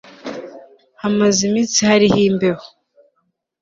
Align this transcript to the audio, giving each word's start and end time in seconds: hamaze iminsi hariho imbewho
hamaze 1.01 1.39
iminsi 1.49 1.77
hariho 1.89 2.17
imbewho 2.29 2.67